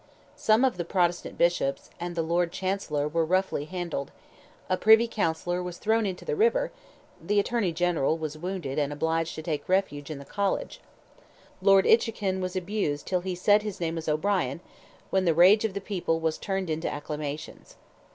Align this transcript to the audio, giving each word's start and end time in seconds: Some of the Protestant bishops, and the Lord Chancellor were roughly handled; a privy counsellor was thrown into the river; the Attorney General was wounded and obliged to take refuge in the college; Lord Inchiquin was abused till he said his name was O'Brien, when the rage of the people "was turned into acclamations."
Some 0.35 0.65
of 0.65 0.77
the 0.77 0.83
Protestant 0.83 1.37
bishops, 1.37 1.91
and 1.99 2.15
the 2.15 2.23
Lord 2.23 2.51
Chancellor 2.51 3.07
were 3.07 3.23
roughly 3.23 3.65
handled; 3.65 4.09
a 4.67 4.75
privy 4.75 5.07
counsellor 5.07 5.61
was 5.61 5.77
thrown 5.77 6.07
into 6.07 6.25
the 6.25 6.35
river; 6.35 6.71
the 7.21 7.39
Attorney 7.39 7.71
General 7.71 8.17
was 8.17 8.35
wounded 8.35 8.79
and 8.79 8.91
obliged 8.91 9.35
to 9.35 9.43
take 9.43 9.69
refuge 9.69 10.09
in 10.09 10.17
the 10.17 10.25
college; 10.25 10.81
Lord 11.61 11.85
Inchiquin 11.85 12.41
was 12.41 12.55
abused 12.55 13.05
till 13.05 13.21
he 13.21 13.35
said 13.35 13.61
his 13.61 13.79
name 13.79 13.93
was 13.93 14.07
O'Brien, 14.09 14.59
when 15.11 15.25
the 15.25 15.35
rage 15.35 15.65
of 15.65 15.75
the 15.75 15.79
people 15.79 16.19
"was 16.19 16.39
turned 16.39 16.71
into 16.71 16.89
acclamations." 16.89 17.75